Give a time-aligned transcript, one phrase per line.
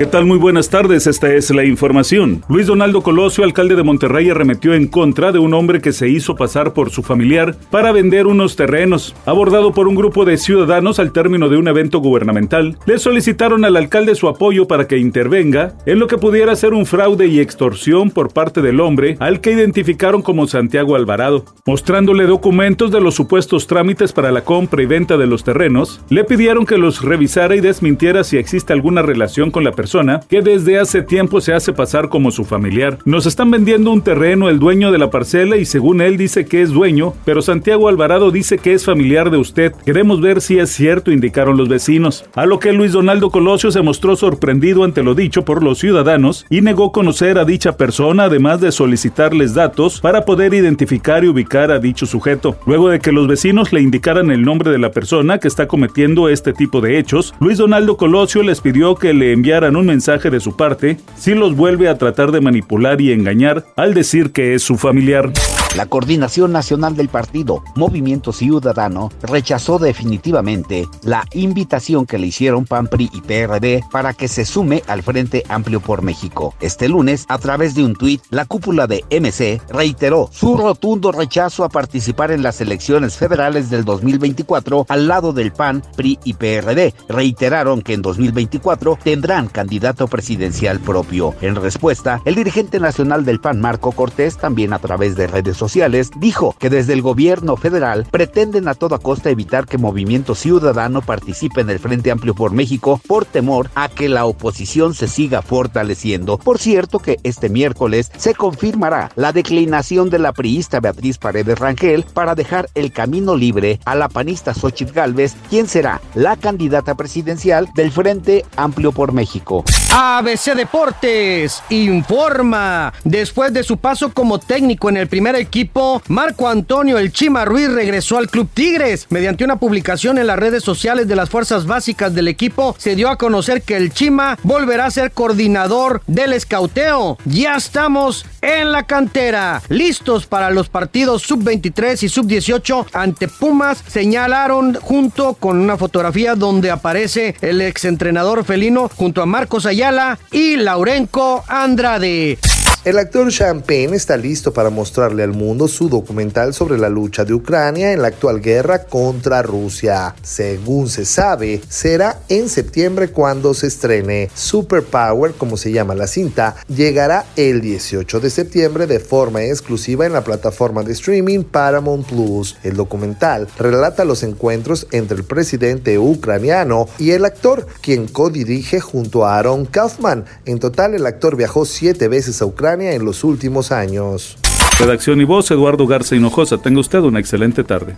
[0.00, 0.24] ¿Qué tal?
[0.24, 2.42] Muy buenas tardes, esta es la información.
[2.48, 6.36] Luis Donaldo Colosio, alcalde de Monterrey, arremetió en contra de un hombre que se hizo
[6.36, 9.14] pasar por su familiar para vender unos terrenos.
[9.26, 13.76] Abordado por un grupo de ciudadanos al término de un evento gubernamental, le solicitaron al
[13.76, 18.10] alcalde su apoyo para que intervenga en lo que pudiera ser un fraude y extorsión
[18.10, 21.44] por parte del hombre al que identificaron como Santiago Alvarado.
[21.66, 26.24] Mostrándole documentos de los supuestos trámites para la compra y venta de los terrenos, le
[26.24, 29.89] pidieron que los revisara y desmintiera si existe alguna relación con la persona
[30.28, 32.98] que desde hace tiempo se hace pasar como su familiar.
[33.04, 36.62] Nos están vendiendo un terreno el dueño de la parcela y según él dice que
[36.62, 39.72] es dueño, pero Santiago Alvarado dice que es familiar de usted.
[39.84, 42.24] Queremos ver si es cierto, indicaron los vecinos.
[42.34, 46.46] A lo que Luis Donaldo Colosio se mostró sorprendido ante lo dicho por los ciudadanos
[46.48, 51.72] y negó conocer a dicha persona, además de solicitarles datos para poder identificar y ubicar
[51.72, 52.56] a dicho sujeto.
[52.64, 56.28] Luego de que los vecinos le indicaran el nombre de la persona que está cometiendo
[56.28, 60.40] este tipo de hechos, Luis Donaldo Colosio les pidió que le enviaran un mensaje de
[60.40, 64.62] su parte si los vuelve a tratar de manipular y engañar al decir que es
[64.62, 65.32] su familiar.
[65.76, 72.88] La Coordinación Nacional del Partido Movimiento Ciudadano rechazó definitivamente la invitación que le hicieron PAN,
[72.88, 76.54] PRI y PRD para que se sume al Frente Amplio por México.
[76.60, 81.62] Este lunes, a través de un tuit, la cúpula de MC reiteró su rotundo rechazo
[81.62, 86.94] a participar en las elecciones federales del 2024 al lado del PAN, PRI y PRD.
[87.08, 91.32] Reiteraron que en 2024 tendrán candidato presidencial propio.
[91.40, 96.10] En respuesta, el dirigente nacional del PAN, Marco Cortés, también a través de redes sociales,
[96.16, 101.60] dijo que desde el gobierno federal pretenden a toda costa evitar que Movimiento Ciudadano participe
[101.60, 106.38] en el Frente Amplio por México por temor a que la oposición se siga fortaleciendo.
[106.38, 112.04] Por cierto que este miércoles se confirmará la declinación de la priista Beatriz Paredes Rangel
[112.04, 117.68] para dejar el camino libre a la panista Xochitl Gálvez, quien será la candidata presidencial
[117.74, 119.64] del Frente Amplio por México.
[119.92, 122.92] ABC Deportes informa.
[123.04, 127.72] Después de su paso como técnico en el primer equipo, Marco Antonio El Chima Ruiz
[127.72, 129.08] regresó al Club Tigres.
[129.10, 133.08] Mediante una publicación en las redes sociales de las fuerzas básicas del equipo, se dio
[133.08, 137.18] a conocer que el Chima volverá a ser coordinador del escauteo.
[137.24, 144.76] Ya estamos en la cantera, listos para los partidos sub-23 y sub-18 ante Pumas, señalaron
[144.80, 151.42] junto con una fotografía donde aparece el exentrenador felino junto a Marcos Ayala y Laurenco
[151.48, 152.38] Andrade.
[152.82, 157.34] El actor Champagne está listo para mostrarle al mundo su documental sobre la lucha de
[157.34, 160.14] Ucrania en la actual guerra contra Rusia.
[160.22, 164.30] Según se sabe, será en septiembre cuando se estrene.
[164.32, 170.14] Superpower, como se llama la cinta, llegará el 18 de septiembre de forma exclusiva en
[170.14, 172.56] la plataforma de streaming Paramount Plus.
[172.62, 179.26] El documental relata los encuentros entre el presidente ucraniano y el actor, quien co-dirige junto
[179.26, 180.24] a Aaron Kaufman.
[180.46, 184.36] En total, el actor viajó siete veces a Ucrania en los últimos años.
[184.78, 186.58] Redacción y voz, Eduardo Garza Hinojosa.
[186.58, 187.96] Tenga usted una excelente tarde.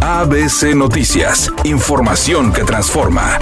[0.00, 3.40] ABC Noticias, información que transforma.